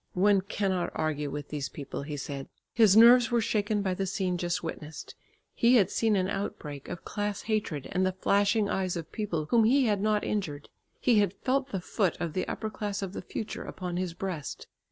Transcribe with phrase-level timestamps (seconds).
[0.15, 2.49] "One cannot argue with these people," he said.
[2.73, 5.13] His nerves were shaken by the scene just witnessed.
[5.53, 9.63] He had seen an outbreak of class hatred and the flashing eyes of people whom
[9.63, 10.69] he had not injured;
[10.99, 14.65] he had felt the foot of the upper class of the future upon his breast.